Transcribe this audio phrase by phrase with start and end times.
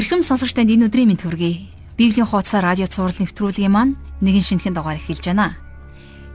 [0.00, 1.68] Ирхэм сонсогч танд энэ өдрийн мэнд хүргэе.
[2.00, 5.60] Библийн хуудас радио цаурал нэвтрүүлгийн маань нэгэн шинэхэн дугаар эхэлж байна.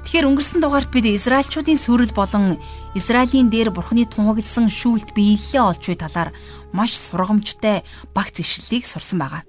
[0.06, 2.62] Тэгэхээр өнгөрсөн дугаарт бид Израильчуудын сүрэл болон
[2.94, 6.30] Израилийн дээр Бурхны тунхагласан шүүлт биелэлээ олж буй талаар
[6.78, 7.82] маш сургамжтай
[8.14, 9.42] багц ишлэлийг сурсан байгаа.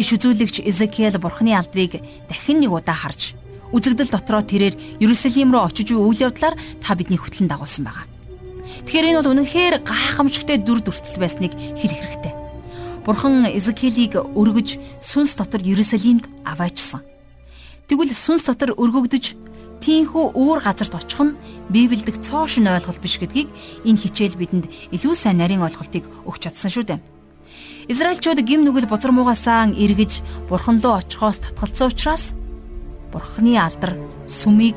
[0.00, 2.00] Иш үзүүлэгч Эзекиэл Бурхны алдрыг
[2.32, 3.36] дахин нэг удаа харж
[3.68, 8.08] үзэгдэл дотроо тэрээр Ерүсалим руу очиж буй үйл явдлаар та бидний хөтлөн дагуулсан байгаа.
[8.88, 12.35] Тэгэхээр энэ бол үнэнхээр гайхамшигтай дүр дүрстэл байсныг хэлэх хэрэгтэй.
[13.06, 17.06] Бурхан Эзекиэлийг өргөж сүнс дотор Ерүсалимд аваачсан.
[17.86, 19.38] Тэгвэл сүнс дотор өргөгдөж
[19.78, 21.38] тийхүү өөр газарт очих нь
[21.70, 23.46] Библиэд цоошин ойлголт биш гэдгийг
[23.86, 27.00] энэ хичээл бидэнд илүү сайн нарийн ойлголтыг өгч чадсан шүү дээ.
[27.86, 32.34] Израильчууд гим нүгэл бузар муугасаа эргэж бурхан руу очихоос татгалцсан учраас
[33.14, 33.94] бурханы алдар
[34.26, 34.74] сүмийг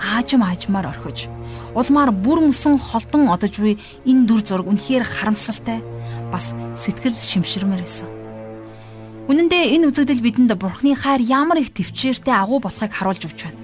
[0.00, 1.28] аажим аажмаар орхиж
[1.74, 5.78] улмаар бүр мөсөн холдон одож буй энэ дүр зураг үнэхээр харамсалтай
[6.32, 8.08] бас сэтгэл шимширмээр байсан.
[9.30, 13.62] Үнэн дээр энэ үзэгдэл бидэнд Бурхны хайр ямар их төвчээртэй агуу болохыг харуулж өгч байна.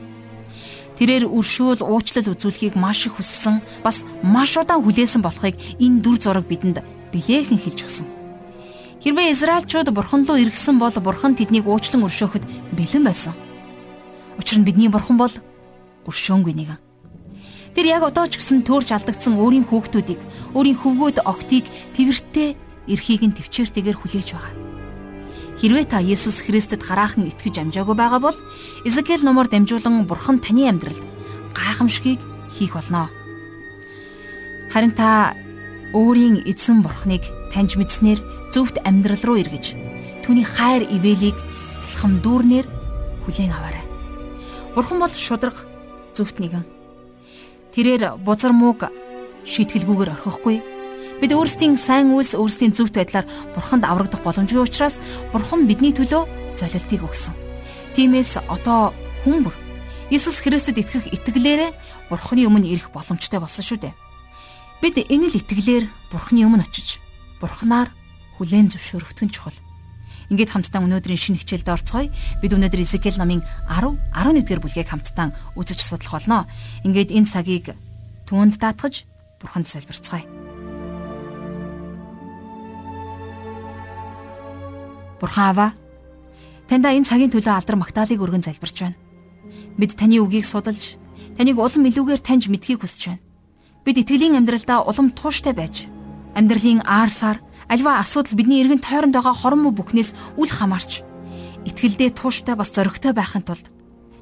[0.97, 6.47] Тэрээр өршөөл уучлал үзүүлэхийг маш их хүссэн, бас маш удаан хүлээсэн болохыг энэ дүр зураг
[6.47, 8.07] бидэнд билээхэн хэлж өгсөн.
[9.03, 12.47] Хэрвээ Израильчууд Бурхан руу эргэсэн бол Бурхан тэднийг уучлан өршөөхөд
[12.79, 13.35] бэлэн байсан.
[14.39, 15.35] Учир нь бидний Бурхан бол
[16.07, 16.81] өршөөнгүй нэгэн.
[17.77, 20.21] Тэр яг одоо ч гэсэн төөрч алдагдсан өөрийн хүүхдүүдийг,
[20.57, 22.57] өөрийн хөвгүүд октыг тэрвэртэй
[22.89, 24.55] эрхийг нь төвчээртэйгээр хүлээж байгаа.
[25.61, 28.39] Хэрвээ та Есүс Христэд хараахан итгэж амжаагүй байгаа бол
[28.85, 31.05] Изекэл номоор дамжуулан Бурхан таны амьдралд
[31.57, 32.21] гайхамшигыг
[32.53, 33.09] хийх болно.
[34.73, 35.37] Харин та
[35.97, 38.21] өөрийн эзэн Бурханыг таньж мэдснээр
[38.53, 39.77] зөвхт амьдрал руу эргэж
[40.25, 41.37] түүний хайр ивэлийг
[41.89, 42.67] алхам дүүрнээр
[43.25, 43.85] хүлээн аваарай.
[44.77, 45.57] Бурхан бол шудраг
[46.17, 46.65] зөвхт нэгэн
[47.77, 48.89] Тэрээр бузар мууг
[49.45, 50.65] шийтгэлгүйгээр орхихгүй.
[51.21, 54.97] Бид өөрсдийн сайн үйлс өөрсдийн зөвхт байдлаар бурханд аврагдах боломжгүй учраас
[55.29, 57.37] бурхан бидний төлөө золилтыг өгсөн.
[57.93, 58.97] Тиймээс одоо
[59.29, 59.53] хүн бүр
[60.09, 63.95] Иесус Христэд итгэх итгэлээрээ бурханы өмнө ирэх боломжтой болсон шүү дээ.
[64.81, 66.97] Бид энэ л итгэлээр бурханы өмнө очиж
[67.45, 67.93] бурханаар
[68.41, 69.66] хүлээн зөвшөөрөгдөх нь чухал.
[70.31, 72.11] Ингээд хамтдаа өнөөдрийн шинэ хичээлд орцгоё.
[72.43, 76.51] Бид өнөөдөр Изекэл номын 10, 11-р бүлгийг хамтдаа үзэж судлах болно.
[76.83, 77.75] Ингээд энэ цагийг
[78.27, 79.07] түүнд даатгаж
[79.39, 80.27] Бурханд залбирцгаая.
[85.21, 85.71] Бурхан аваа.
[86.69, 88.99] Таньда энэ цагийн төлөө алдар магтаалыг өргөн залбирч байна.
[89.79, 90.99] Бид таны үгийг судалж,
[91.39, 93.23] таныг улам илүүгээр таньж мэдхийг хүсэж байна.
[93.87, 95.87] Бид итгэлийн амьдралдаа улам тууштай байж,
[96.35, 97.39] амьдралын аар сар,
[97.69, 101.03] Альва асуудал бидний эргэн тойронд байгаа хорон муу бүхнээс үл хамаарч
[101.67, 103.75] итгэлдээ тууштай бас зоригтой байхын тулд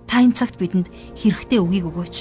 [0.08, 2.16] та энэ цагт бидэнд хэрэгтэй үгийг өгөөч.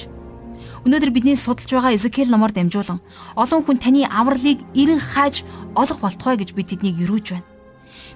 [0.84, 3.00] Өнөөдөр бидний судалж байгаа Эзекиэл номоор дамжуулан
[3.40, 7.48] олон хүн таны авралыг эрен хайж олох болтугай гэж бид тэднийг юрууж байна.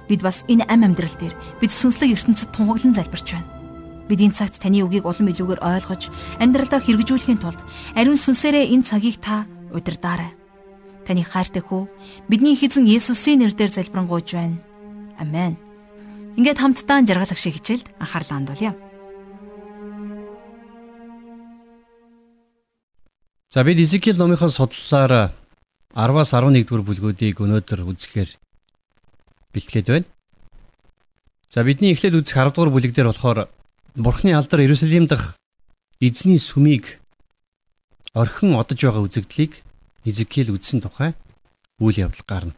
[0.05, 1.33] Бид бас энэ ам амьдрал дээр
[1.65, 3.49] бид сүнслэг ертөнцид тунгаглан залбирч байна.
[4.05, 6.13] Бид энэ цагт таны үгийг улам илүүгээр ойлгож
[6.45, 7.61] амьдралдаа хэрэгжүүлэхийн тулд
[7.97, 10.38] ариун сүнсээрээ энэ цагийг та удирдаарай
[11.09, 11.89] таны хайртай хүү
[12.29, 14.61] бидний эзэн Есүсийн нэрээр залбирanгуйж байна.
[15.17, 15.57] Амен.
[16.37, 18.77] Ингээд хамтдаа жаргалах шиг хичээлд анхаарлаа хандуулъя.
[23.49, 25.33] За бид Изекиэл номынхон судлалаар
[25.97, 28.31] 10-аас 11 дугаар бүлгүүдийг өнөөдөр үзэхээр
[29.57, 30.07] бэлтгээд байна.
[31.49, 33.49] За бидний эхлээд үзэх 10 дугаар бүлэг дээр болохоор
[33.97, 35.35] Бурхны алдар Иерусалим дахь
[35.99, 37.01] эзний сүмийг
[38.13, 39.65] орхин одож байгаа үзэгдлийг
[40.05, 41.15] Изекиэл үзсэн тухай
[41.81, 42.55] үйл явдал гарна.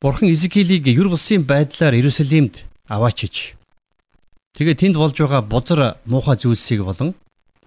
[0.00, 3.54] Бурхан Изекиэлийг юр бусын байдлаар Иерусалимд аваачиж
[4.56, 7.14] тэгээ тэнд болж байгаа бузар муухай зүйлсийг болон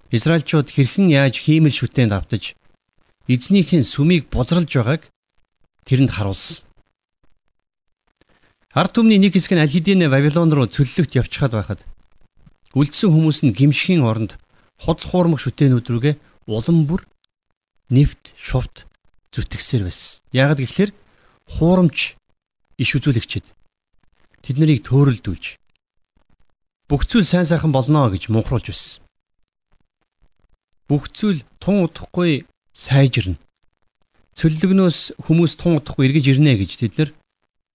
[0.09, 2.53] Израильчууд хэрхэн яаж хиймэл шүтэнд автаж
[3.27, 5.09] эзнийхэн сүмийг бузралж байгааг
[5.85, 6.65] тэрэнд харуулсан.
[8.73, 11.79] Ард түмний нэг хэсэг нь аль хэдийн Вавилон руу цөллөгт явчихад байхад
[12.73, 14.41] үлдсэн хүмүүс нь гимшхийн оронд
[14.81, 16.15] худал хуурмаг шүтээнүүд рүүгээ
[16.49, 17.05] улам бүр
[17.89, 18.85] нефт, шувт
[19.33, 20.21] зүтгэсээр байсан.
[20.31, 20.91] Яг гэхэлэр
[21.57, 22.15] хуурамч
[22.77, 23.45] иш үзүүлэгчэд
[24.43, 25.57] тэд нарыг төөрөлдүүлж
[26.87, 29.01] бүх зүйл сайн сайхан болно гэж мунхруулж байсан.
[30.85, 32.45] Бүх зүйл тун удахгүй
[32.75, 33.39] сайжирна.
[34.37, 37.09] Цөллөгнөөс хүмүүс тун удахгүй эргэж ирнэ гэж тэд нар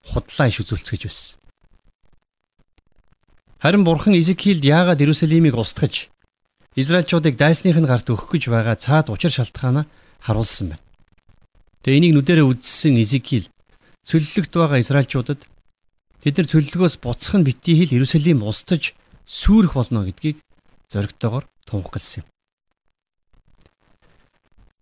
[0.07, 1.35] худлаа иш үзүүлцгэж байсан.
[3.59, 6.07] Харин бурхан Изекиэлд яагаад Иерусалимыг устгаж
[6.79, 9.85] Израильчуудыг дайсных нь гарт өгөх гэж байгаа цаад учир шалтгаанаа
[10.23, 10.83] харуулсан байна.
[11.83, 13.51] Тэгээ энийг нүдэрээ үзсэн Изекиэл
[14.07, 15.43] цөллөгт байгаа Израильчуудад
[16.23, 18.95] тэд нар цөллөгөөс буцах нь битгий хэл Иерусалим устж
[19.27, 20.39] сүрэх болно гэдгийг
[20.87, 22.27] зоригтойгоор тунхагласан юм.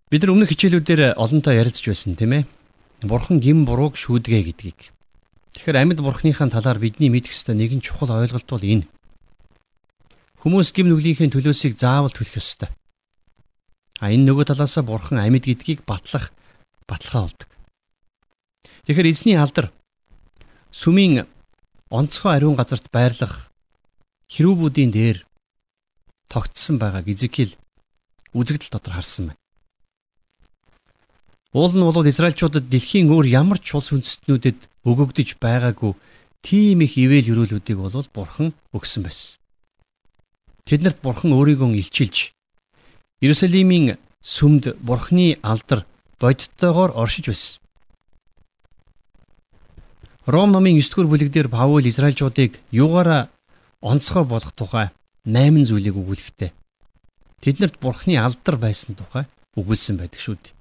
[0.08, 2.44] Бид нар өмнөх хичээлүүдээр олонтоо ярилцж байсан тийм ээ.
[3.04, 4.80] Бурхан гим бурууг шүүдэгэ гэдгийг.
[5.54, 8.88] Тэгэхээр амьд бурхныхаа талаар бидний мэдэх ёстой нэгэн чухал ойлголт бол энэ.
[10.42, 12.70] Хүмүүс гим нүглийнхээ төлөөсийг заавал төлөх ёстой.
[13.98, 16.30] А энэ нөгөө талаасаа бурхан амьд гэдгийг батлах
[16.86, 17.50] баталгаа болдог.
[18.86, 19.74] Тэгэхээр эзний алдар
[20.70, 21.26] сүмийн
[21.90, 23.50] онцгой ариун газарт байрлах
[24.30, 25.18] хэрүүбүүдийн дээр
[26.30, 27.58] тогтсон байгааг Изекил
[28.38, 29.42] үзэгдэл дотор харсан байна.
[31.58, 35.96] Уул нь бол Израильчуудад дэлхийн өөр ямар ч улс үндэстнүүдэд өгөгдөж байгаагүй
[36.46, 39.40] тийм их ивэл өрөөлүүдийг бол Бурхан өгсөн байсан.
[40.68, 42.36] Тэднэрт Бурхан өөрийгөө илчилж
[43.24, 45.88] Иерусалимийн сүмд Бурханы алдар
[46.20, 47.62] бодиттойгоор оршиж байсан.
[50.28, 53.30] Ром номын 9 дугаар бүлэгдэр Паул Израильчуудыг юугаараа
[53.82, 54.92] онцгой болох тухай
[55.24, 56.52] 8 зүйлийг өгүүлэхтэй.
[57.40, 59.24] Тэднэрт Бурханы алдар байсан тухай
[59.56, 60.58] өгүүлсэн байдаг шүү дээ.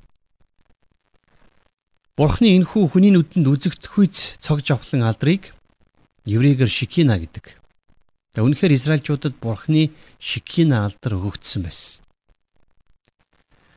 [2.17, 5.52] Бурхны энхүү хүний нүдэнд үзэгдэхүйц цог жавхлан алдрыг
[6.25, 7.65] еврейгээр шикина гэдэг.
[8.43, 12.03] Үнэхээр Израильчуудад Бурхны шикина алдар өгөгдсөн байсан.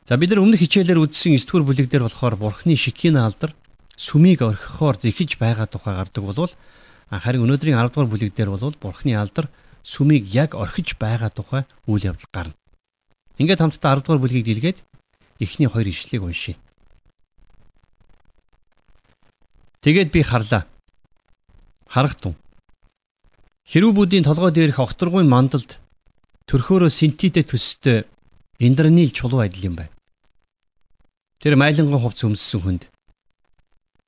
[0.10, 3.54] За бид нар өмнөх хичээлээр үзсэн 9 дугаар бүлэг дээр болохоор Бурхны шикина алдар
[3.94, 6.54] сүмийг орхихоор зэхэж байгаа тухай гардаг болвол
[7.12, 9.54] харин өнөөдрийн 10 дугаар бүлэг дээр бол Бурхны алдар
[9.86, 12.58] сүмийг яг орхиж байгаа тухай үйл явдал гарна.
[13.38, 14.80] Ингээд хамтдаа 10 дугаар бүлгийг дэлгээд
[15.40, 16.58] эхний хоёр ишлэлийг уншийе.
[19.82, 20.66] Тэгээд би харлаа.
[21.88, 22.36] Харахтун.
[23.70, 25.78] Хэрүүбүүдийн толгой дээрх огторгуйн мандалд
[26.50, 28.02] төрхөөрөө синтитэй төстэй
[28.58, 29.94] индранил чулуу адил юм байна.
[31.38, 32.84] Тэр майланган хувц өмссөн хүнд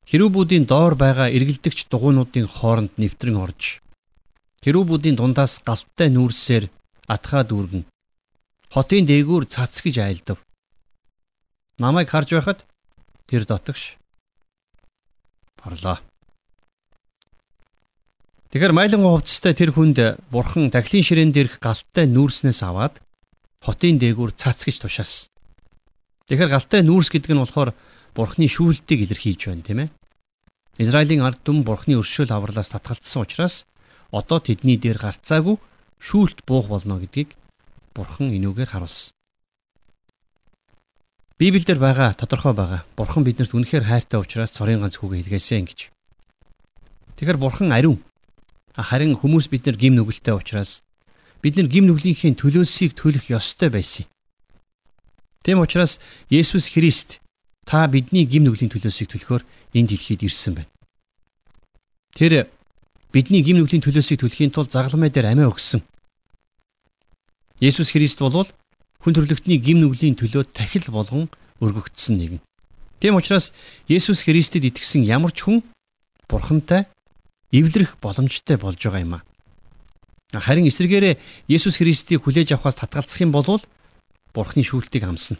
[0.09, 3.85] хэрүүбүүдийн доор байгаа эргэлдэгч дугуйнуудын хооронд нэвтрэн орж
[4.65, 6.65] хэрүүбүүдийн дундаас галттай нүүрсээр
[7.05, 7.85] атхаа дүүргэн
[8.73, 10.41] хотын дээгүүр цацгиж айлдав.
[11.77, 12.65] Намайг харж байхад
[13.29, 14.01] тэр дотогш
[15.61, 16.01] орлоо.
[18.51, 22.99] Тэгэхээр майланган хувцастай тэр хүнд бурхан дахлын ширээн дээрх галттай нүүрснээс аваад
[23.63, 25.31] хотын дээгүүр цацгиж тушаас.
[26.27, 27.71] Тэгэхээр галтай нүүрс гэдэг нь болохоор
[28.11, 29.89] бурхны шүүлтийг илэрхийлж байна тийм ээ.
[30.83, 33.63] Израилийн ард түмэн бурхны өршөөл авралаас татгалцсан учраас
[34.11, 35.55] одоо тэдний дээр гарцаагүй
[36.03, 37.39] шүүлт буух болно гэдгийг
[37.95, 39.15] бурхан энүүгээр харуулсан.
[41.39, 42.83] Библиэлд байгаа тодорхой байгаа.
[42.99, 45.79] Бурхан биднэрт үнэхээр хайртай учраас цорын ганц хүүгээ илгээсэн гэж.
[47.15, 48.03] Тэгэхээр бурхан ариун.
[48.75, 50.79] Харин хүмүүс бид нар гим нүгэлтэй учраас
[51.43, 54.05] бид нар гим нүглийнхээ төлөөсийг төлөх ёстой байсан.
[55.43, 57.19] Тэм учраас Есүс Христ
[57.65, 59.43] та бидний гим нүглийн төлөөсийг төлөхөөр
[59.75, 60.71] энэ дэлхийд ирсэн байна.
[62.15, 62.47] Тэр
[63.11, 65.81] бидний гим нүглийн төлөөсийг төлөхийн тулд загалмай дээр амиа өгсөн.
[67.59, 68.47] Есүс Христ болвол
[69.03, 71.27] хүн төрлөختний гим нүглийн төлөө тахил болгон
[71.59, 72.41] өргөгдсөн нэгэн.
[73.01, 73.51] Тийм учраас
[73.89, 75.65] Есүс Христэд итгэсэн ямар ч хүн
[76.29, 76.85] бурхантай
[77.51, 79.21] эвлэрэх боломжтой болж байгаа юм а.
[80.31, 81.19] Харин эсвэргээрээ
[81.51, 83.61] Есүс Христийг хүлээж авахаас татгалзах юм бол
[84.33, 85.37] бурхны шүүлтийг амсна.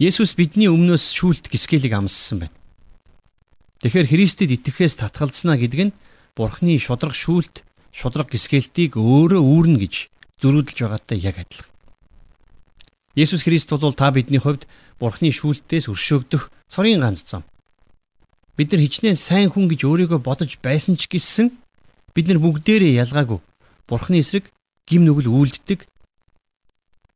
[0.00, 2.56] Есүс бидний өмнөөс шүүлт гисгэлийг амссан байна.
[3.84, 5.96] Тэгэхээр Христэд итгэхээс татгалзнаа гэдэг нь
[6.32, 9.94] бурхны шудраг шүүлт, шудраг гисгэлтийг өөрөө үүрнэ гэж
[10.40, 11.76] зөрүүдэлж байгаатай яг адилхан.
[13.16, 14.68] Есүс Христ бол та бидний хувьд
[15.00, 17.44] Бурхны шүүлтээс өршөөгдөх цорын ганц зам.
[18.56, 21.52] Бид нар хичнээн сайн хүн гэж өөрийгөө бодож байсан ч гэсэн
[22.16, 23.40] бид нар бүгдээрээ ялгаагүй
[23.84, 24.48] Бурхны эсрэг
[24.88, 25.84] гим нүгэл үйлддэг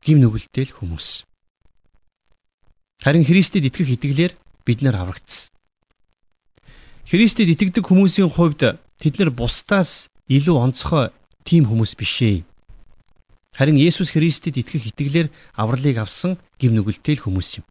[0.04, 1.25] гим нүгэлтэй л хүмүүс.
[3.00, 4.32] Харин Христэд итгэх итгэлээр
[4.68, 5.49] бид нар аврагдсан.
[7.09, 11.09] Христэд итгэдэг хүмүүсийн хувьд тэд нар бусдаас илүү онцгой
[11.49, 12.44] тийм хүмүүс бишээ.
[13.56, 17.66] Харин Есүс Христэд итгэх итгэлээр авралыг авсан гим нүгэлтэй л хүмүүс юм.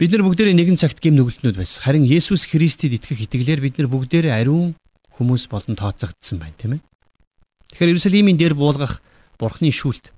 [0.00, 1.84] Бид нар бүгдээрээ нэгэн цагт гим нүгэлтнүүд байсан.
[1.84, 4.72] Харин Есүс Христэд итгэх итгэлээр бид нар бүгдээрээ ариун
[5.20, 6.82] хүмүүс болон тооцогдсон байна, тийм ээ.
[7.76, 9.04] Тэгэхээр Иерусалимийн дээр буулгах
[9.36, 10.08] Бурхны шүүлт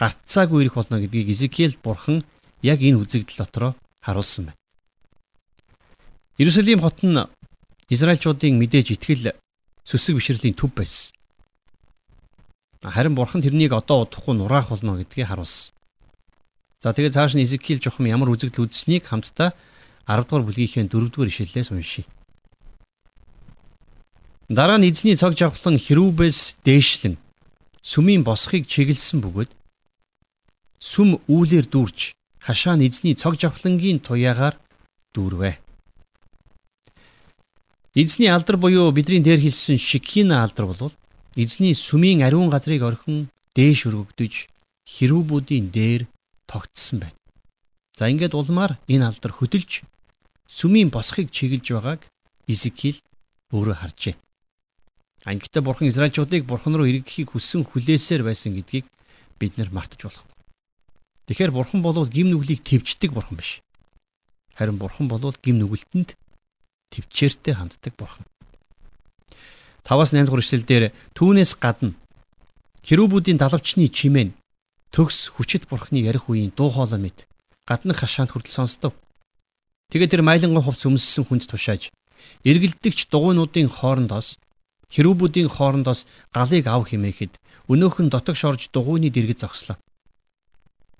[0.00, 2.24] гарцаагүй ирэх болно гэдгийг Изекиэл Бурхан
[2.64, 4.60] яг энэ үзэгдэл дотроо харуулсан байна.
[6.40, 7.20] Иерусалим хот нь
[7.92, 9.36] Израильчуудын мэдээж итгэл
[9.84, 11.12] сүсэг бишрэлийн төв байсан.
[12.80, 15.76] Харин бурхан тэрнийг одоо удахгүй нураах болно гэдгийг харуулсан.
[16.78, 19.50] За тэгээд цааш нь Изекиэл жохом ямар үзэгдэл үзснийг хамтдаа
[20.06, 22.06] 10 дугаар бүлгийнхээ 4 дугаар ишлэлээс уншийе.
[24.46, 27.18] Дараа нь эзний цог жавхлан хэрүүбээс дээшлэн
[27.82, 29.50] сүмийн босхийг чиглэсэн бөгөөд
[30.78, 32.14] сүм үүлээр дүүрч
[32.46, 34.54] хашаа нь эзний цог жавхлангийн туяагаар
[35.18, 35.58] дүүрвэ.
[37.98, 40.94] Эзний алдар буюу бидний дээр хэлсэн шикина алдар болвол
[41.34, 43.26] эзний сүмийн ариун газрыг орхин
[43.58, 44.34] дээш өргөгдөж
[44.94, 46.02] хэрүүбүүдийн дээр
[46.48, 47.18] тогтсон байна.
[47.98, 49.84] За ингээд улмаар энэ алдар хөдөлж
[50.48, 52.08] сүмийн босхийг чиглэж байгааг
[52.48, 52.96] Изекил
[53.52, 54.16] өөрөө харжээ.
[55.28, 58.88] Ангитай бурхан Израильчуудыг бурхан руу эргэхийг хүссэн хүлээсээр байсан гэдгийг
[59.36, 60.32] бид нар мартаж болохгүй.
[61.28, 63.60] Тэгэхээр бурхан болвол гим нүглийг твждэг бурхан биш.
[64.56, 66.16] Харин бурхан болвол гим нүгэлтэнд
[66.88, 68.24] твчээртэй ханддаг бурхан.
[69.84, 71.92] 5-аас 8 дугаар эшлэлдэр түүнээс гадна
[72.88, 74.32] херүүбүүдийн далавчны чимээ
[74.94, 77.28] төгс хүчит бурхны ярих үеийн дуу хоолой мэд
[77.68, 78.92] гаднах хашаанд хүртэл сонстов.
[79.92, 81.92] Тэгээд тэр майланган хувц өмссөн хүнд тушааж
[82.44, 84.40] эргэлдэгч дугуйнуудын хоорондоос
[84.92, 87.36] хэрүүбүүдийн хоорондоос галыг ав химээхэд
[87.68, 89.76] өнөөхөн дотог шорж дугуйны дэргэд зогслоо.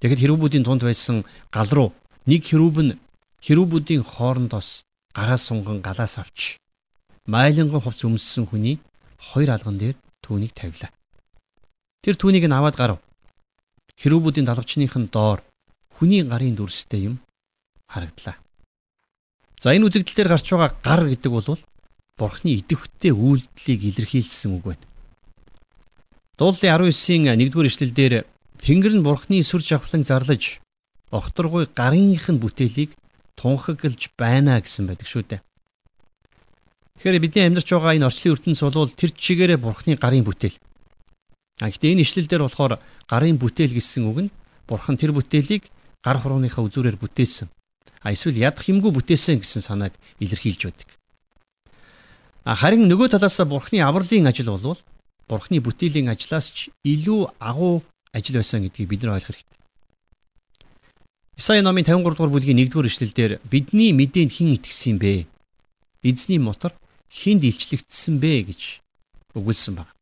[0.01, 1.91] Тэгэхэд хэрүүбүүдийн тунд байсан гал руу
[2.29, 2.99] нэг хэрүүб нь
[3.45, 4.85] хэрүүбүүдийн хоорондоос
[5.17, 6.61] гараа сунган галаас авч
[7.27, 8.77] майланган хувц өмссөн хүний
[9.19, 10.93] хоёр алган дээр түүнийг тавилаа.
[12.05, 12.99] Тэр түүнийг нь аваад гарав.
[13.99, 15.43] Хэрүүбүүдийн далавчныхын доор
[15.99, 17.19] хүний гарын дүрстэй юм
[17.91, 18.39] харагдлаа.
[19.59, 21.59] За энэ үзэгдэл дээр гарч байгаа гар гэдэг бол
[22.19, 24.87] Бурхны идэвхтэй үйлдэлийг илэрхийлсэн үг байна.
[26.39, 28.15] Дуулын 19-ийн 1-р эшлэлдэр
[28.59, 30.59] Тэнгэр нь Бурхны сүр жавхлан зарлаж
[31.15, 32.95] огторгой гарынх нь бүтээлийг
[33.39, 35.41] тунхаглаж байна гэсэн байдаг шүү дээ.
[36.99, 40.59] Тэгэхээр бидний амьдарч байгаа энэ орчлын ертөнц бол тэр чигээрээ Бурхны гарын бүтээл.
[41.59, 42.79] А гэхдээ энэ ишлэл дээр болохоор
[43.11, 44.31] гарын бүтээл гэсэн үг нь
[44.69, 45.67] Бурхан тэр бүтээлийг
[46.05, 47.49] гар хурууныхаа үзүүрээр бүтээсэн.
[48.05, 50.89] А эсвэл ядах юмгүй бүтээсэн гэсэн санааг илэрхийлж байдаг.
[52.47, 54.79] А харин нөгөө талаас Бурхны авралын ажил болвол
[55.27, 57.83] Бурхны бүтээлийн ажлаас ч илүү агуу
[58.15, 59.59] ажил байсан гэдгийг бид нар ойлгох хэрэгтэй.
[61.39, 65.27] Исаи номын 53 дугаар бүлгийн 1-р эшлэлдэр бидний мэдээнд хэн итгэсэн бэ?
[66.07, 66.73] Эзний мотор
[67.11, 68.63] хинд илчлэгдсэн бэ гэж
[69.35, 69.98] өгүүлсэн байна.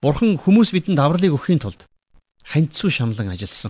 [0.00, 1.84] Бурхан хүмүүс бидэнд авралыг өгөхийн тулд
[2.48, 3.68] ханьцуу шамлан ажилласан.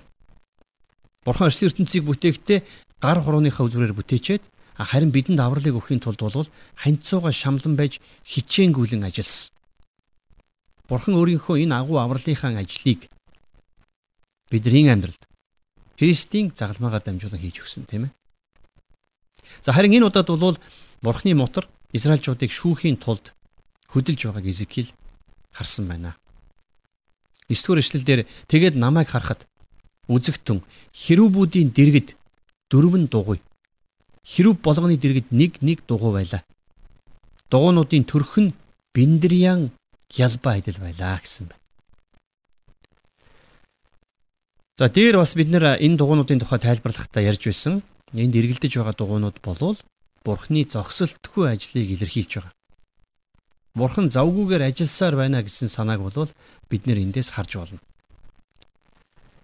[1.27, 2.59] Бурхан орчлын ертөнцийг бүтээхдээ
[3.03, 4.43] гар хурууныхаа үлгэрээр бүтээчээд
[4.79, 6.47] харин бидэнд авралыг өгөхийн тулд бол
[6.79, 7.99] ханьцууга шамлан байж
[8.31, 9.51] хичээнгүйлэн ажилласан.
[10.87, 13.11] Бурхан өөрийнхөө энэ агуу авралынхаа ажлыг
[14.55, 15.27] бидний амьдралд
[15.99, 18.15] Христийн загалмаагаар дамжуулан хийж өгсөн тийм ээ.
[19.67, 20.59] За харин энэ удаад бол
[21.03, 23.35] Бурханы мотор Израильчуудыг шүүхийн тулд
[23.91, 24.95] хөдөлж байгааг Изекил
[25.53, 26.17] харсан байна.
[27.49, 29.47] 9 дугаар эшлэлдэр тэгээд намайг харахад
[30.07, 30.63] үзэгтэн
[30.95, 32.09] хэрүүбүүдийн дэргэд
[32.71, 33.39] дөрвөн дугуй.
[34.23, 36.43] Хэрүүб болгоны дэргэд нэг нэг дугуй байлаа.
[37.51, 38.55] Дугуйнуудын төрх нь
[38.95, 39.71] биндрян
[40.15, 41.61] ялба адил байлаа гэсэн байна.
[44.79, 47.83] За дээр бас бид нэр энэ дугуйнуудын тухай тайлбарлахдаа ярьж байсан.
[48.15, 49.79] Энд эргэлдэж байгаа дугуйнууд болвол
[50.25, 52.53] Бурхны зогсолтгүй ажлыг илэрхийлж байгаа.
[53.75, 56.31] Бурхан завгүйгээр ажилласаар байна гэсэн санааг бол
[56.71, 57.81] бид нэр эндээс харж болно.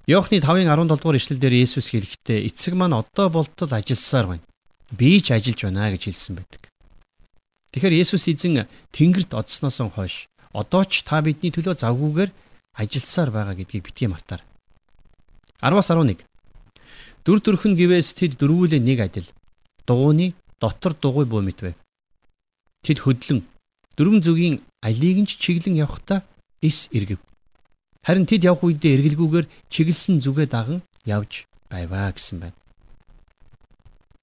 [0.07, 4.45] Йохны 5-ын 17 дугаар ишлэл дээр Есүс хэлэхдээ эцэг маань одоо болтол ажилласаар байна.
[4.91, 6.63] Би ч ажиллаж байна гэж хэлсэн байдаг.
[7.75, 12.31] Тэгэхээр Есүс эзэн Тэнгэрт одсноос хойш одоо ч та бидний төлөө завгүйгээр
[12.79, 14.43] ажилласаар байгаа гэдгийг битгий мартаар.
[15.61, 16.23] 10-аас 11.
[17.27, 19.29] Дүр төрхөн гівээс тэд дөрвүүлээ нэг адил.
[19.87, 21.75] Дугууны дотор дугуй буу мэдвэ.
[22.87, 23.43] Тэд хөдлөн
[23.97, 26.21] дөрвөн зүгийн алийг нь чиглэн явхдаа
[26.63, 27.21] эс эргэв.
[28.07, 32.57] Харин тэд явх үедээ эргэлгүйгээр чиглэсэн зүгээ даган явж байваа гэсэн байна.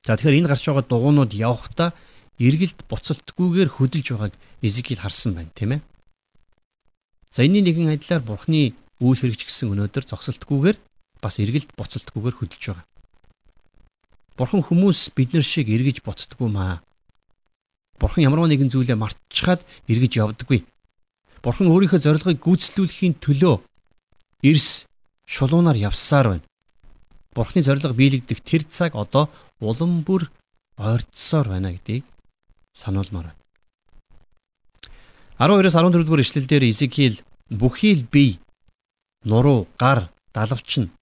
[0.05, 1.91] За тэгэхээр энэ гарч байгаа дугуйнууд явхдаа
[2.39, 5.81] эргэлт буцалтгүйгээр хөдөлж байгааг Эзекиэл харсан байна, тийм ээ.
[7.31, 10.77] За энэний нэгэн адилаар Бурхны үйл хэрэгч гэсэн өнөөдөр зогсолтгүйгээр
[11.23, 12.87] бас эргэлт буцалтгүйгээр хөдөлж байгаа.
[14.37, 16.81] Бурхан хүмүүс бид нар шиг эргэж буцдаггүй маа.
[17.99, 20.65] Бурхан ямар нэгэн зүйлээ мартчихад эргэж явдаггүй.
[21.43, 23.55] Бурхан өөрийнхөө зорилгыг гүйцэтгэхийн төлөө
[24.43, 24.85] эрс
[25.25, 26.47] шулуунаар явсаар байна.
[27.35, 30.29] Бурханы зорилго биелэгдэх тэр цаг одоо улам бүр
[30.77, 32.05] ойртсоор байна гэдгийг
[32.73, 33.41] сануулмаар байна.
[35.39, 38.39] 12-оос 14 дугаар ишлэлдэр Изекиэл бүхий л бие,
[39.25, 40.93] нуруу, гар, далавч нь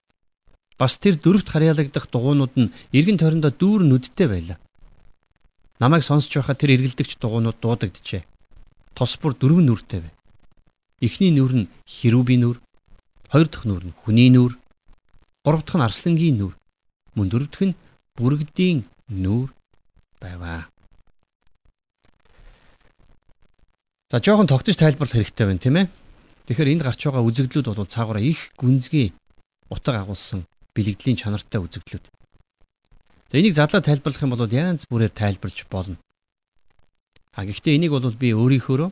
[0.82, 4.58] бас тэр дөрөвт харьяалагдах дугуйнууд нь эргэн тойрондоо дүүр нүдтэй байлаа.
[5.82, 8.22] Намайг сонсч байхад тэр эргэлдэгч дугуйнууд дуудагджээ.
[8.94, 10.14] Тос бүр дөрвөн нүртэй байв.
[11.02, 12.62] Эхний нүр нь херүүбийн нүр,
[13.34, 14.62] хоёр дахь нүр нь хүний нүр,
[15.42, 16.54] гурав дахь нь арслангийн нүр,
[17.18, 17.78] мөн дөрөв дэх нь
[18.14, 19.50] бүргэдийн нүр
[20.22, 20.70] байваа.
[24.14, 25.90] За жоохон тогтож тайлбарлах хэрэгтэй байна тийм ээ.
[26.46, 29.18] Тэгэхээр энд гарч байгаа үзэгдлүүд бол цаагаараа их гүнзгий
[29.74, 30.46] утга агуулсан
[30.78, 32.06] бэлэгдлийн чанартай үзэгдлүүд.
[33.32, 35.96] За энийг задлаа тайлбарлах юм бол янз бүрээр тайлбарж болно.
[37.32, 38.92] А гэхдээ энийг бол би өөрийнхөөрөө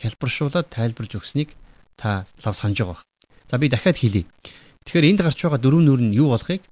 [0.00, 1.52] хялбаршуулаад тайлбарж өгснийг
[2.00, 3.04] та лав санаж байгаа.
[3.52, 4.24] За би дахиад хэлье.
[4.88, 6.64] Тэгэхээр энд гарч байгаа дөрвөн нүр нь юу болохыг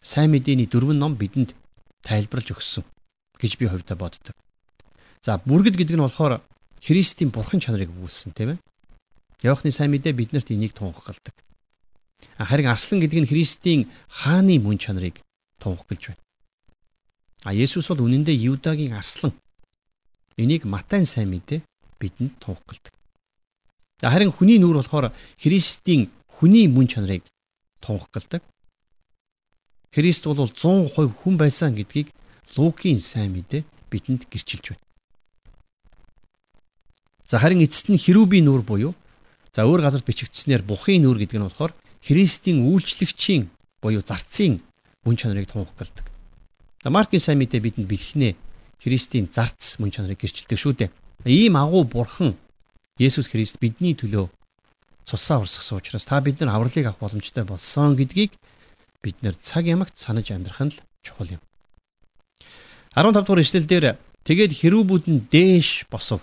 [0.00, 1.52] сайн мэдээний дөрвөн ном бидэнд
[2.00, 2.84] тайлбарлаж өгсөн
[3.36, 4.32] гэж би хувьдаа боддог.
[5.20, 6.40] За бүргэд гэдэг нь болохоор
[6.80, 8.58] Христийн бурхан чанарыг өгүүлсэн тийм ээ.
[9.44, 11.36] Явахны сайн мэдээ биднэрт энийг тунхагладаг.
[12.40, 15.20] Харин арслан гэдэг нь Христийн хааны мөн чанарыг
[15.60, 16.25] тунхаглаж байна.
[17.44, 19.32] А Есүс бол үнэндээ Юдагийн арслан.
[20.36, 21.60] Энийг Матайн сайн мэдээ
[22.00, 22.92] бидэнд тунхагладаг.
[24.00, 27.24] Харин хүний нүур болохоор Христийн хүний мөн чанарыг
[27.80, 28.42] тунхагладаг.
[29.92, 32.12] Христ бол 100% хүн байсан гэдгийг
[32.56, 34.84] Лукийн сайн мэдээ бидэнд гэрчилж байна.
[37.26, 38.92] За харин эцэст нь херүүбийн нүур буюу
[39.56, 41.72] за өөр газар бичигдснээр бухын нүур гэдэг нь болохоор
[42.04, 43.48] Христийн үйлчлэгчийн
[43.80, 44.60] буюу зарцын
[45.02, 46.15] мөн чанарыг тунхагладаг.
[46.90, 48.32] Маркийн сайн мэдээ бидэнд бэлхнээ
[48.82, 50.90] Христийн зарц мөн чанарыг гэрчилдэг шүү дээ.
[51.26, 52.36] Ийм агуу бурхан
[53.00, 54.28] Есүс Христ бидний төлөө
[55.04, 58.32] цусаа урсгасан учраас та бид нар авралыг авах боломжтой болсон гэдгийг
[59.02, 61.42] бид нэр цаг ямагт санаж амьдрах нь л чухал юм.
[62.94, 63.84] 15 дугаар ишлэлдэр
[64.24, 66.20] тэгээд хэрүүбүүд нь дээш босов.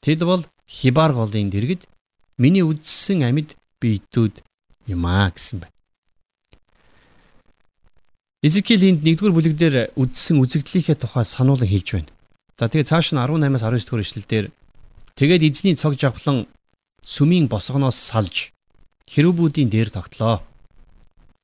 [0.00, 1.84] Тэд бол хибар голын дэргэд
[2.38, 4.40] миний үдссэн амьд биетүүд
[4.88, 5.79] юм аа гэсэн байна.
[8.40, 12.12] Изекиэл энд 1-р бүлэгдэр үдссэн үзэгдлийнхээ тухай сануулan хэлж байна.
[12.56, 14.46] За тэгээ цааш нь 18-аас 19 дугаар ишлэлдэр
[15.12, 16.48] тэгээд эзний цог жавхлан
[17.04, 18.56] сүмийн босгоноос салж
[19.12, 20.40] хэрүүбүүдийн дээр тогтлоо.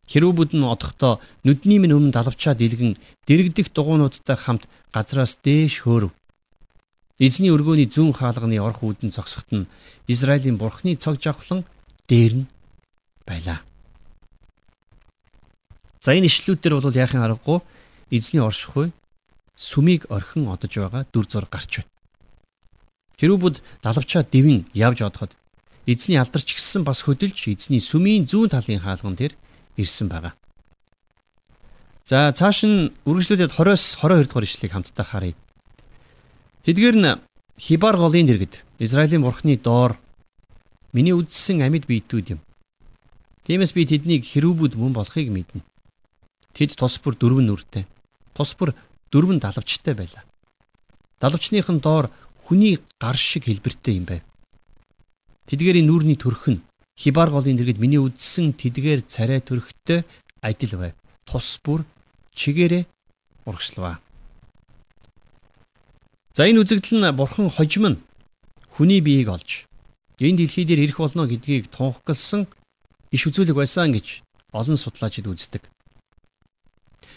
[0.08, 2.96] Хэрүүбүүд нь одохдоо нүдний минь өмнө далавчаад илгэн
[3.28, 6.16] дэрэгдэх дугуйнуудтай хамт газраас дээш хөөрөв.
[7.20, 9.68] Эзний өргөөний зүүн хаалганы орх үүдэн зогсоход нь
[10.08, 11.68] Израилийн бурхны цог жавхлан
[12.08, 12.48] дээр нь
[13.28, 13.60] байлаа.
[16.06, 17.58] За энэ ишлүүд дээр бол яахын аргагүй
[18.14, 18.94] эзний оршихуй
[19.58, 21.90] сүмийг орхин одож байгаа дүр зур гарч байна.
[23.18, 25.34] Хэрүүбүүд далавчаа дэвэн явж одоход
[25.82, 29.35] эзний алдарч гисэн бас хөдөлж эзний сүмийн зүүн талын хаалган дээр
[29.74, 30.38] ирсэн байгаа.
[32.07, 35.35] За цааш нь үргэлжлүүлээд 20-с 22 дугаар ишлэгийг хамтдаа харъя.
[36.62, 37.18] Тэдгээр нь
[37.59, 39.98] Хибар голын дэргэд Израилийн бурхны доор
[40.94, 42.40] миний үдсэн амьд биетүүд юм.
[43.42, 45.66] Тиймээс би тэднийг хэрүүбүүд мөн болохыг мэднэ.
[46.57, 47.85] Тэд тус бүр дөрвөн нүртэй.
[48.33, 48.73] Тус бүр
[49.12, 50.25] дөрвөн далавчтай байлаа.
[51.21, 52.09] Далавчныхын доор
[52.49, 54.25] хүний гар шиг хэлбэртэй юм байв.
[55.53, 56.64] Тэдгээрийн нүрний төрх нь
[56.97, 60.09] Хибар голын дэргэд миний үдсэн тэдгээр царай төрхтэй
[60.40, 60.95] адил байв.
[61.29, 61.85] Тус бүр
[62.33, 62.88] чигээрээ
[63.45, 64.01] урагшлав.
[66.33, 68.01] За энэ үзэгдэл нь бурхан хожим нь
[68.73, 69.69] хүний биеийг олж
[70.25, 72.49] энэ дэлхий дээр ирэх болно гэдгийг тунхагласан
[73.12, 74.25] иш үзүүлэг байсан гэж
[74.57, 75.69] олон судлаачид үздэг.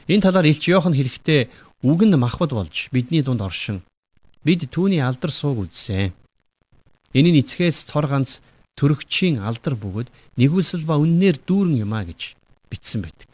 [0.10, 1.42] Энэ талаар Илч Йохан хэлэхдээ
[1.86, 3.86] үг нь махбод болж бидний дунд оршин
[4.42, 6.10] бид түүний алдар сууг үзсэн.
[7.14, 8.42] Нь эцгээс цор ганц
[8.74, 12.34] төрөгчийн алдар бөгөөд нэгүсэл ба үннээр дүүрэн юмаа гэж
[12.74, 13.30] бичсэн байдаг.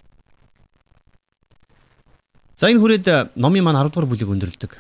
[2.59, 4.71] За энэ хүрээд номын маань 10 дугаар бүлэг өндөрлөдөг.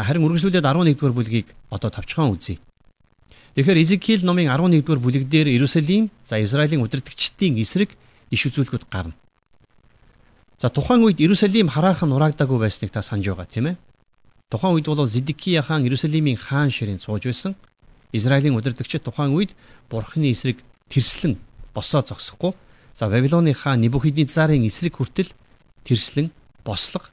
[0.00, 2.56] Харин үргэлжлүүлээд 11 дугаар бүлгийг одоо тавчхан үзье.
[3.60, 7.92] Тэгэхээр Изекиэл номын 11 дугаар бүлэг дээр Иерусалим за Израилийн удирдгчдийн эсрэг
[8.32, 9.12] иш үзүүлгүүд гарна.
[10.64, 13.76] За тухайн үед Иерусалим хараахан нураагдаагүй байсныг та санаж байгаа тийм ээ.
[14.48, 17.52] Тухайн үед бол Зидкия хаан Иерусалимийн хаан ширээн сууж байсан.
[18.16, 19.52] Израилийн удирдгчид тухайн үед
[19.92, 21.36] бурхны эсрэг тэрслэн
[21.74, 22.56] босоо зогсохгүй.
[22.96, 25.36] За Вавилоны хаан Небухиднецарын эсрэг хүртэл
[25.84, 26.32] тэрслэн
[26.64, 27.12] бослого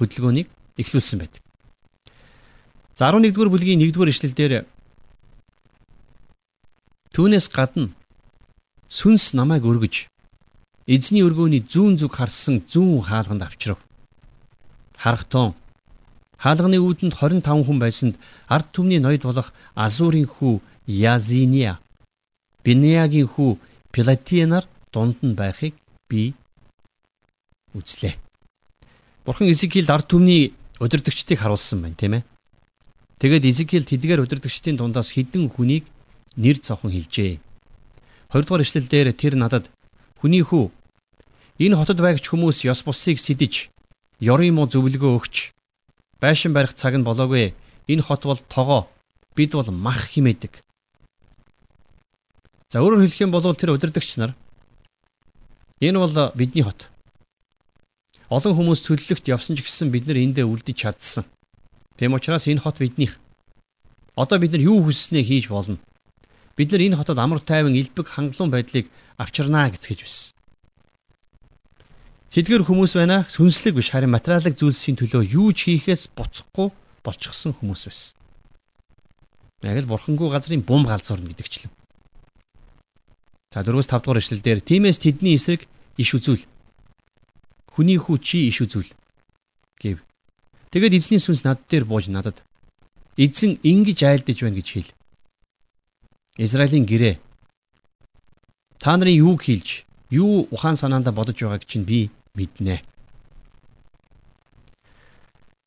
[0.00, 0.48] хөдөлгөөнийг
[0.80, 1.44] эхлүүлсэн байдаг.
[2.96, 4.64] За 11-р бүлгийн 1-р ишлэлдэр
[7.12, 7.92] Түүнээс гадна
[8.88, 10.08] сүнс намайг өргөж
[10.86, 13.78] эзний өргөөний зүүн зүг харсан зүүн хаалганд авчрав.
[15.00, 15.54] Харахтун
[16.36, 18.14] хаалганы үүдэнд 25 хүн байсанд
[18.48, 21.80] ард түмний ноёд болох Азурын хүү Язиния
[22.64, 23.56] Бинеягийн хүү
[23.92, 25.74] Пилатинаар дунд нь байхыг
[26.08, 26.34] би
[27.72, 28.14] үзлээ.
[29.24, 32.24] Бурхан Изекиэлд ард түмний удирдгчдыг харуулсан байна, тийм ээ.
[33.20, 35.88] Тэгээд Изекиэл тэдгээр удирдгчдийн дундаас хідэн хүнийг
[36.36, 37.40] нэр цохон хэлжээ.
[38.32, 39.70] Хоёрдугаар ишлэлдэр тэр надад
[40.24, 40.72] хүний хүү
[41.60, 43.68] энэ хотод байгч хүмүүс ёс бусыг сидэж
[44.24, 45.52] ёрын муу зөвлөгөө өгч
[46.16, 47.52] байшин барих цаг нь болоогүй.
[47.92, 48.88] Энэ хот бол тогоо.
[49.36, 50.64] Бид бол мах химээдэг.
[52.72, 54.32] За өөрөөр хэлэх юм бол тэр удирдагч нар
[55.84, 56.88] энэ бол бидний хот.
[58.32, 61.28] Олон хүмүүс цөллөгт явсан ч гэсэн бид нар эндээ үлдэж чадсан.
[62.00, 63.20] Тэм учраас энэ хот биднийх.
[64.16, 65.76] Одоо бид нар юу хүссэнээ хийж болно.
[66.56, 68.86] Бид нар энэ хотод амар тайван элбэг хангалуун байдлыг
[69.18, 70.34] авчирнаа гэцгэж байсан.
[72.30, 76.70] Тэдгэр хүмүүс байна сүнслэг биш харин материалын зүйлсийн төлөө юу ч хийхээс буцахгүй
[77.02, 78.14] болчихсон хүмүүс байсан.
[79.62, 81.70] Яг л бурхангүй газрын бум галзуурна гэдэгчлэн.
[83.54, 86.42] За 4-5 дугаар эшлэлдэр тиймээс тэдний эсрэг иш үзүүл.
[87.70, 88.90] Хүний хүү чи иш үзүүл
[89.78, 90.02] гэв.
[90.74, 92.42] Тэгэд эзний сүнс над дээр бууж надад
[93.14, 94.90] эзэн ингэж айлдаж байна гэж хэл.
[96.36, 97.14] Израилийн гэрээ
[98.82, 102.82] та нарын юуг хийлж, юу ухаан санаандаа бодож байгааг чинь би мэднэ.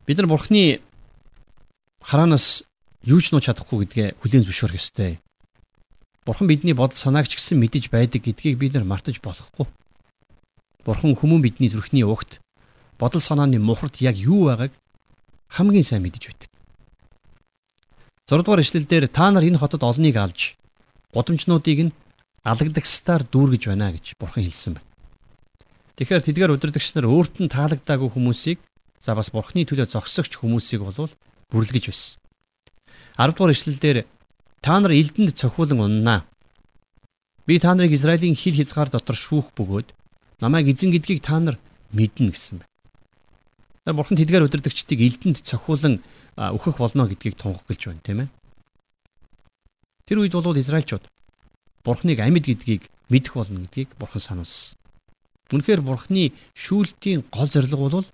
[0.05, 0.83] Бид нар бурхны
[2.03, 2.67] хараанаас
[3.07, 5.23] юу ч нууж чадахгүй гэдгээ хүлээн зөвшөөрөх ёстой.
[6.27, 9.71] Бурхан бидний бодол санааг ч гэсэн мэдэж байдаг гэдгийг бид нар мартаж болохгүй.
[10.83, 12.43] Бурхан хүмүүн бидний зүрхний угт
[12.99, 14.75] бодол санааны мухарт яг юу байгааг
[15.47, 16.49] хамгийн сайн мэдэж байдаг.
[18.27, 20.59] 6 дугаар эшлэлдэр та нар энэ хотод олныг алж
[21.15, 21.95] гудамжнуудыг нь
[22.43, 24.87] алагдагсдаар дүүргэж байна гэж бурхан хэлсэн байна.
[25.95, 28.59] Тэгэхээр тэдгээр удирдагч нар өөрт нь таалагдаагүй хүмүүсийг
[28.99, 31.11] за бас бурханы төлөө зогсогч хүмүүсийг болвол
[31.55, 32.19] бүрлгэж байсан.
[33.15, 33.97] 10 дугаар эшлэлдэр
[34.59, 36.27] та нар элдэнд цохиулан уннаа.
[37.47, 39.95] Би та нарыг Израилийн хил хязгаар дотор шүүх бөгөөд
[40.43, 41.55] намайг эзэн гэдгийг та нар
[41.95, 43.95] мэднэ гэсэн байна.
[43.95, 46.03] Бурхан тэдгээр удирдагчдыг элдэнд цохиулан
[46.37, 48.29] өөхөх болно гэдгийг тунх гэлж байна тийм ээ.
[50.05, 51.09] Тэр үед бол Израильчууд
[51.83, 54.77] Бурхныг амьд гэдгийг мэдэх болно гэдгийг Бурхан сануулсан.
[55.49, 58.07] Үнэхээр Бурхны шүүлтийн гол зорилго бол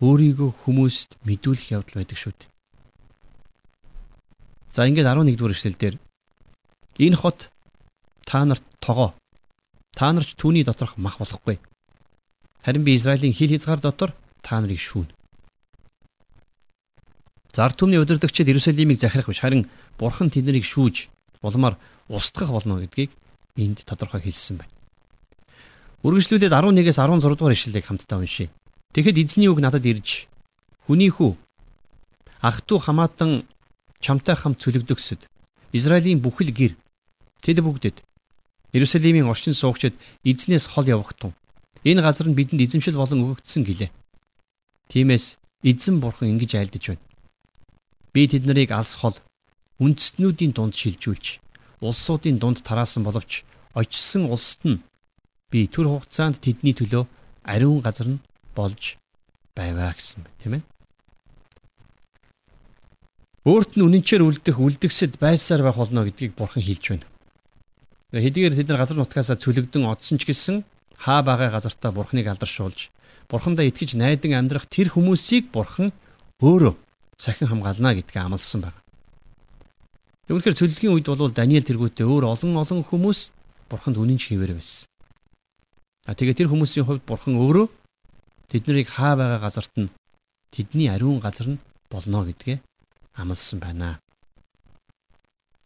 [0.00, 2.50] өөрийгөө хүмүүст мэдүүлэх явдал байдаг шүү дээ.
[4.74, 5.94] За ингээд 11 дугаар эшлэлдэр
[6.98, 7.50] энэ хот
[8.26, 9.14] та нарт тогоо
[9.94, 11.58] та нарч түүний доторх мах болохгүй.
[12.64, 14.10] Харин би Израилийн хил хязгаар дотор
[14.42, 15.14] та нарыг шүүнэ.
[17.54, 21.06] Зар түмний удирдагчид Иерусалимыг захирах биш харин Бурхан тэднийг шүүж
[21.38, 21.78] улмаар
[22.10, 23.14] устгах болно гэдгийг
[23.54, 24.74] энд тодорхой хэлсэн байна.
[26.02, 28.50] Үргэлжлүүлээд 11-ээс 16 дугаар ишлэлийг хамтдаа уншийе.
[28.90, 30.26] Тэгэхэд эзний үг надад ирж
[30.90, 31.38] хүний хүү
[32.42, 33.46] ах トゥ хамаатан
[34.02, 35.30] чамтай хамт цөлөгдөгсөд
[35.78, 36.74] Израилийн бүхэл гэр
[37.38, 38.02] тэд бүгдэд
[38.74, 39.94] Иерусалимийн орчин суугчид
[40.26, 41.38] эзнээс хол явах тун.
[41.86, 43.90] Энэ газар нь бидэнд эзэмшил болон өгөгдсөн гэлээ.
[44.90, 47.13] Тиймээс эзэн бурхан ингэж айлдаж байна.
[48.14, 49.18] Би тэд нарыг алс хол
[49.82, 51.42] үндэстнүүдийн дунд шилжүүлж
[51.82, 53.42] улсуудын дунд тараасан боловч
[53.74, 54.82] очсон улсад нь
[55.50, 57.04] би төр хугацаанд тэдний төлөө
[57.42, 58.22] ариун газар нь
[58.54, 58.96] болж
[59.58, 60.62] байваа гэсэн байна тийм ээ.
[63.50, 67.06] Өөрт нь үнэнчээр үлдэх үлдгэсэд байсаар байх болно гэдгийг бурхан хэлж байна.
[68.14, 70.62] Хэдийгээр тэд нар газар нутгаасаа цөлөгдөн одсон ч гэсэн
[71.02, 72.94] хаа байгаа газартаа бурханыг алдаршуулж
[73.28, 75.90] бурхандаа итгэж найдан амьдрах тэр хүмүүсийг бурхан
[76.38, 76.74] өөрөө
[77.18, 78.80] сахин хамгаална гэдгээ амласан байна.
[80.28, 83.20] Үүнхээр цөллөгийн үед бол Даниэл тэргүүтээ өөр олон олон хүмүүс
[83.68, 84.88] бурханд үнэн чивээр байсан.
[86.08, 87.66] А тэгээ тэр хүмүүсийн хувьд бурхан өөрөө
[88.48, 89.92] тэднийг хаа байгаа газарт нь
[90.52, 92.60] тэдний ариун газар нь болно гэдгээ
[93.20, 94.00] амласан байна.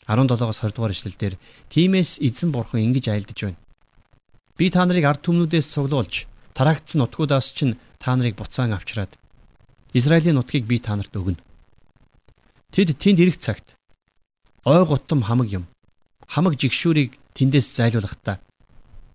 [0.09, 1.35] 17-оос 20 дугаар эшлэлдэр
[1.69, 3.61] тиймээс эзэн бурхан ингэж айлдаж байна.
[4.59, 9.15] Би та нарыг ард түмнүүдээс цуглуулж тараагдсан нутгуудаас чинь та нарыг буцаан авчраад
[9.93, 11.41] Израилийн нутгийг би та нарт өгнө.
[12.73, 13.77] Тэд тэнд ирэх цагт
[14.65, 15.65] ой гутам хамаг юм.
[16.29, 18.37] Хамаг жигшүүрийг тэндээс зайлуулахдаа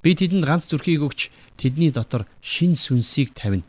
[0.01, 1.29] би тэдэнд ганц зүрхийг өгч
[1.61, 3.63] тэдний дотор шин сүнсийг тавина.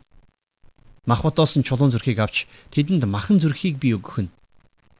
[1.05, 4.33] Махбатоос нь чулуун зүрхийг авч тэдэнд махан зүрхийг би өгөх нь.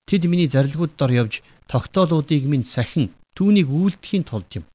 [0.06, 4.66] Тэд миний зарилгууд дор явж тогтоолуудыг минь сахин түүнийг үйлдэхийн тулд юм.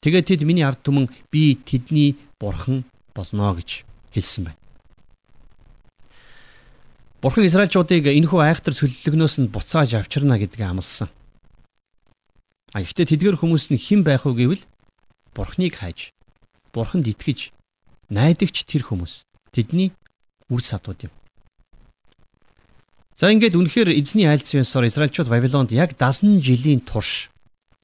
[0.00, 3.82] Тэгээд тэд миний ард түмэн би тэдний бурхан болно гэж
[4.14, 4.59] хэлсэн байна.
[7.20, 11.12] Бурхан Израильчуудыг энэхүү айхтар цөллөгнөөс нь буцааж авчирна гэдгээ амласан.
[12.72, 14.64] А гэхдээ тэдгэр хүмүүс нь хэн байх вэ гэвэл
[15.36, 16.16] Бурханыг хайж,
[16.72, 17.52] Бурханд итгэж,
[18.08, 19.28] найдагч тэр хүмүүс.
[19.52, 19.92] Тэдний
[20.48, 21.12] үр садууд юм.
[23.20, 27.28] За ингээд үнэхээр эзний айлцсан ёсоор Израильчууд Вавилонд яг 70 жилийн турш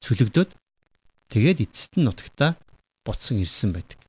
[0.01, 0.49] цөлөгдөөд
[1.29, 2.57] тэгээд эцэст нь нутагтаа
[3.05, 4.01] буцсан ирсэн байдаг.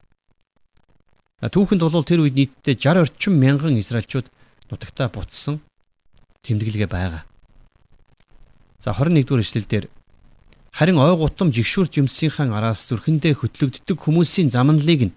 [1.44, 4.32] Түүхэнд бол тэр үед нийтдээ 60 орчим мянган Израильчууд
[4.70, 5.60] нутагтаа буцсан
[6.44, 7.24] тэмдэглэгээ байгаа.
[8.80, 9.84] За 21 дугаар эшлэлдэр
[10.72, 15.16] харин ой гутам жигшүүр жимсийнхаа араас зүрхэндээ хөтлөгддөг хүмүүсийн замналыг нь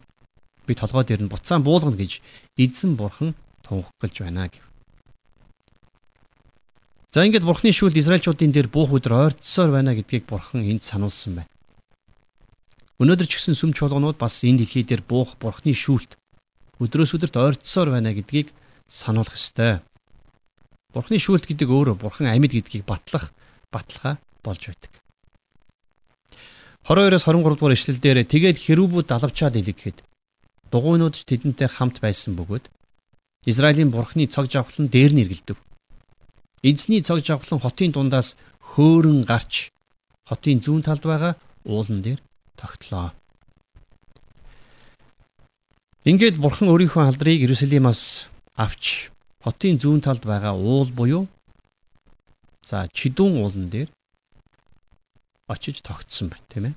[0.66, 2.22] би толгой дээр нь буцаан буулгана гэж
[2.58, 4.66] эзэн бурхан тунхаглаж байна гэв.
[7.12, 11.52] За ингээд бурхны шүлд Израильчуудын дээр буух өдөр ойртсоор байна гэдгийг бурхан энд сануулсан байна.
[13.04, 16.16] Өнөөдөр ч гэсэн сүм чуулганууд бас энэ дэлхий дээр буух бурхны шүлт
[16.80, 18.56] өдрөөс өдөрт ойртсоор байна гэдгийг
[18.91, 19.80] сануулах ёстой.
[20.91, 23.32] Бурхны шүүлт гэдэг өөрөө бурхан амьд гэдгийг батлах
[23.71, 24.91] баталгаа болж байдаг.
[26.84, 30.04] 22-оос 23 дугаар ишлэлдэр тэгээд хэрүүбүүд далавчаад илгэхэд
[30.67, 32.67] дугуйнууд ч тэдэнтэй хамт байсан бөгөөд
[33.47, 35.58] Израилийн бурхны цог жавхлан дээр нь эргэлдэв.
[36.62, 38.36] Эзний цог жавхлан хотын дундаас
[38.75, 39.71] хөөрөн гарч
[40.27, 41.34] хотын зүүн талд байгаа
[41.65, 42.19] уулан дээр
[42.60, 43.15] тогтлоо.
[46.06, 48.31] Ингээд бурхан өөрийнхөө халдрыг Иерусалимаас
[48.62, 49.10] авч
[49.43, 51.24] хотын зүүн талд байгаа уул буюу
[52.62, 53.89] за чидүүн уулан дээр
[55.50, 56.76] очиж тогтсон байна, тийм ээ.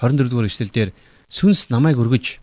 [0.00, 0.90] 24 дугаар эшлэлдэр
[1.28, 2.40] сүнс намайг өргөж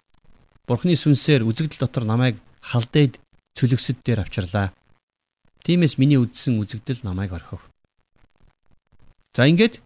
[0.70, 3.20] бурхны сүнсээр үзэгдэл дотор намайг халдээд
[3.58, 4.72] цөлөгсөд дээр авчирлаа.
[5.66, 7.62] Тиймээс миний үдсэн үзэгдэл намайг орхив.
[9.34, 9.82] За ингээд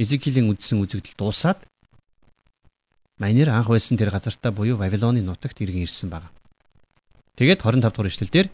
[0.00, 1.60] Изекилийн үдсэн үзэгдэл дуусаад
[3.20, 6.32] Манер анх байсан тэр газартаа буюу Вавилоны нутагт иргэн ирсэн байна.
[7.40, 8.46] Тэгээд 25 дугаар эшлэлдэр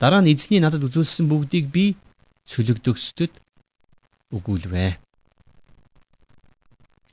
[0.00, 1.92] дараа нь эзний надад үзүүлсэн бүгдийг би
[2.48, 3.36] цөлөгдөгсдөд
[4.32, 4.96] өгүүлвэ.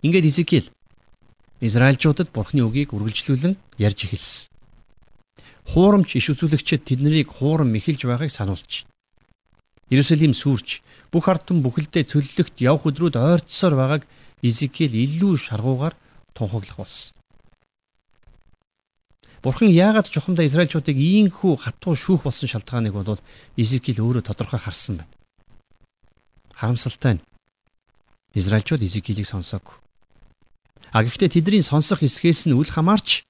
[0.08, 0.72] Ингээд Изекиэл
[1.60, 4.48] Израильчуудад Бурхны үгийг үргэлжлүүлэн ярьж эхэлсэн.
[5.76, 8.88] Хуурамч иш үзүүлэгчид тэднийг хуурам мэхэлж байгааг сануулж.
[9.92, 10.80] Иерусалим сүрч
[11.12, 14.04] бүх ард түмэн бүхэлдээ цөллөгт явх өдрүүд ойртсоор байгааг
[14.40, 15.92] Изекиэл илүү шаргуугаар
[16.32, 17.17] тунхаглах болсон.
[19.48, 23.16] Бурхан яагаад чухамдаа Израильчуудыг ийхүү хатуу шүүх болсон шалтгааныг бол
[23.56, 25.16] Изекиэл өөрөө тодорхой харсан байна.
[26.52, 27.24] Харамсалтай нь
[28.36, 29.72] Израильчууд Изекиэлийг сонсоогүй.
[30.92, 33.24] А гэхдээ тэдний сонсох эсгээс нь үл хамаарч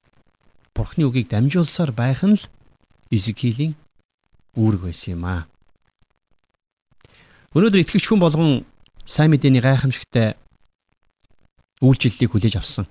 [0.74, 2.50] Бурхны үгийг дамжуулсаар байх нь л
[3.14, 3.78] Изекиэлийн
[4.58, 5.46] үүрэг байсан юм аа.
[7.54, 8.66] Өнөөдөр итгэгч хүн болгон
[9.06, 10.34] сайн мэдээний гайхамшигтай
[11.78, 12.90] үйлчлэлийг хүлээж авсан.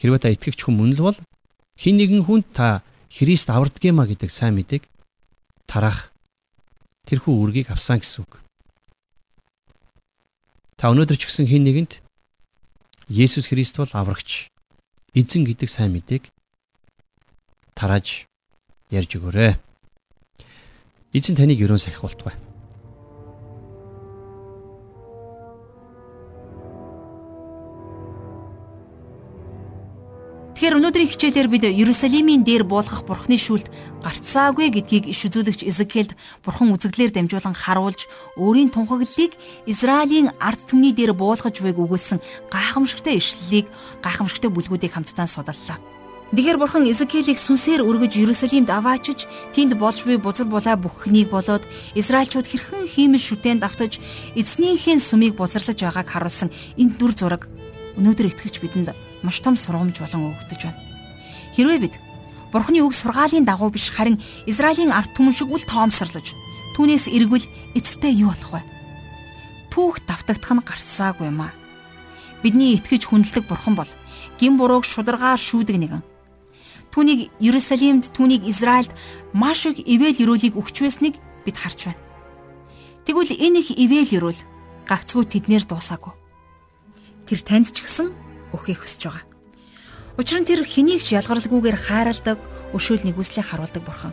[0.00, 1.18] Хэрвээ та итгэгч хүн мөн л бол
[1.82, 4.86] хин нэгэн хүнд та Христ авардгийма гэдэг сайн мэдээг
[5.66, 6.14] тараах
[7.10, 8.38] тэрхүү үргийг авсан гэсэн үг.
[10.78, 11.98] Та өнөөдөр ч гэсэн хин нэгэнд
[13.10, 14.46] Есүс Христ бол аврагч
[15.10, 16.30] эзэн гэдэг сайн мэдээг
[17.74, 18.30] тарааж
[18.94, 19.58] ярьж өгөөрэй.
[21.10, 22.06] Эзэн таныг ерөн сахих
[30.62, 33.66] Тэгэхээр өнөөдрийн хичээлээр бид Иерусалимийн дээр буулгах Бурхны шүлт
[33.98, 36.14] гарцаагүй гэдгийг иш үзүүлэгч Изекиэлд
[36.46, 38.06] Бурхан үзэгдлээр дамжуулан харуулж
[38.38, 39.34] өөрийн тунхаглалыг
[39.66, 42.22] Израилийн ард түмний дээр буулгаж байг үгүүлсэн
[42.54, 43.66] гайхамшигтай ишлэлийг
[44.06, 45.82] гайхамшигтай бүлгүүдийг хамтдаа судаллаа.
[46.30, 49.26] Тэгэхэр Бурхан Изекиэлийг сүнсээр өргөж Иерусалимд аваачиж
[49.58, 51.66] тэнд болж буй бузар булаа бүхнийг болоод
[51.98, 53.98] Израильчууд хэрхэн хиймэл шүтэнд автаж
[54.38, 57.50] эзнийхээ сүмийг бузарлаж байгааг харуулсан энэ дүр зураг
[57.98, 60.80] өнөөдөр итгэж бидэнд маш том сургамж болон өгөгдөж байна.
[61.56, 61.94] Хэрвээ бид
[62.52, 66.36] Бурхны үг сургаалын дагуу биш харин Израилийн ард түмэн шиг үл тоомсорлож
[66.76, 68.62] түүнээс эргвэл эцэстээ юу болох вэ?
[69.72, 71.56] Түүх давтагдах нь гарцаагүй юм аа.
[72.44, 73.88] Бидний итгэж хүндлэг бурхан бол
[74.36, 76.04] гин бурууг шударгаар шүүдэг нэгэн.
[76.92, 78.92] Түүнийг Иерусалимд, түүнийг Израильд
[79.32, 81.16] маш их ивэл өрөөлийг өгч байсныг
[81.48, 82.02] бид харж байна.
[83.08, 84.40] Тэгвэл энэ их ивэл өрөөл
[84.84, 86.12] гагцгүй тэднэр дуусаагүй.
[87.24, 88.12] Тэр танд ч гэсэн
[88.52, 89.24] өгөхийг хүсэж байгаа.
[90.20, 92.38] Учир нь тэр хэнийг ч ялгарлаггүйгээр хайрладаг,
[92.76, 94.12] өшөөл нэгүслийг харуулдаг бурхан.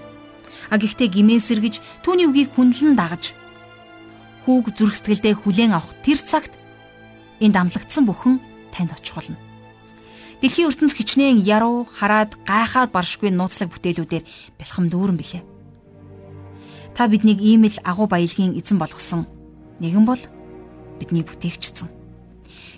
[0.71, 3.36] А гэхдээ гимээ сэргэж түүний үгийг хүнлэн дагаж
[4.47, 6.56] хүүг зүрх сэтгэлдээ хүлээн авах тэр цагт
[7.43, 8.39] энд амлагдсан бүхэн
[8.71, 9.38] танд очих болно.
[10.39, 14.23] Дэлхийн ертөнц хичнээн яруу, хараад, гайхаад баршгүй нууцлаг бүтээлүүдээр
[14.56, 15.43] бэлхэм дүүрэн билээ.
[16.95, 19.28] Та биднийг ийм л агуу баялагын эзэн болгосон.
[19.84, 20.21] Нэгэн бол
[20.95, 21.99] бидний бүтээгчсэн.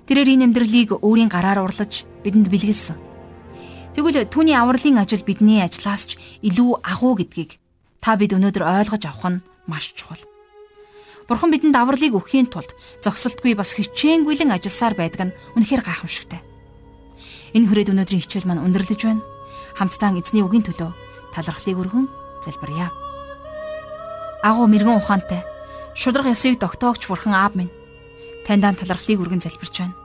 [0.10, 2.98] Тэрээр энэ амьдралыг өөрийн гараар урлаж бидэнд бэлгэлсэн.
[3.94, 7.60] Тэгвэл түүний авралын ажил бидний ажлаас ч илүү агуу гэдгийг
[8.00, 10.24] та бид өнөөдөр ойлгож авах нь маш чухал.
[11.28, 12.72] Бурхан бидэнд авралыг өгөхийн тулд
[13.04, 16.42] зогсолтгүй бас хичээнгүйлэн ажилласаар байдаг нь үнэхээр гайхамшигтай.
[17.52, 19.24] Энэ хүрээд өнөөдрийн хичээл маань өндөрлөж байна.
[19.76, 20.92] Хамтдаа эзний үгийн төлөө
[21.36, 22.08] талархлыг өргөн
[22.44, 22.90] залбирая.
[24.44, 25.44] Агуу мэрэгэн ухаантай
[25.96, 27.72] шудраг ясыг тогтоогч бурхан аав минь
[28.48, 29.96] таньдаа талархлыг өргөн залбирч байна.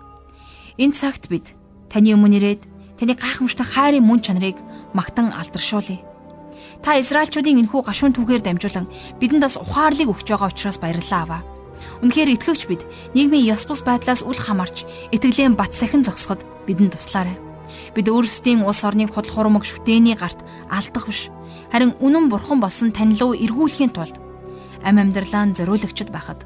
[0.76, 1.56] Энэ цагт бид
[1.88, 2.62] таны өмнө ирээд
[3.00, 4.56] таны гайхамшигтай хайрын мөн чанарыг
[4.92, 6.04] магтан алдаршуулъя.
[6.82, 8.86] Та Израильчуудын энэхүү гашуун түүхээр дамжуулан
[9.20, 11.42] бидэнд бас ухаарлыг өгч байгаа учраас баярлалаа аваа.
[12.04, 12.82] Үнэхээр итгэвч бид
[13.16, 17.36] нийгмийн ёс бус байдлаас үл хамаарч итгэлэн бат сахин зогсоход бидэнд туслаарай.
[17.96, 21.28] Бид өөрсдийн улс орныг худал хуурмаг шүтээний гарт алдах биш.
[21.72, 24.16] Харин үнэн бурхан болсон тань руу эргүүлэхийн тулд
[24.84, 26.44] ам амьдралаа зориулагчд байхад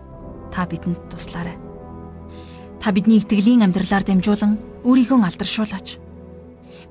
[0.51, 1.70] та бидэнд туслаарай.
[2.81, 4.57] Та бидний итгэлийн амьдралаар дамжуулан
[4.89, 6.01] өөрийгөө алдаршуулаач.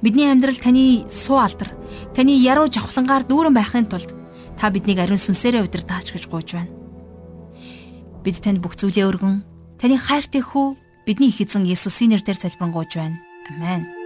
[0.05, 1.73] Бидний амьдрал таны суу алдар,
[2.13, 4.13] таны яруу жавхлангаар дүүрэн байхын тулд
[4.55, 6.71] та биднийг ариун сүнсээрээ удирдаач гэж гуйж байна.
[8.23, 9.43] Бид танд бүх зүйлээ өргөн,
[9.81, 10.77] таны хайртай хүү
[11.09, 13.17] бидний их эзэн Есүсийн нэрээр залбирanгуйж байна.
[13.49, 13.98] Амен.